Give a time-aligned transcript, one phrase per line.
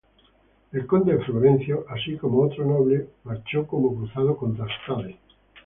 [0.71, 5.19] El conde Florencio, así como otros nobles, marchó como cruzado contra Stade.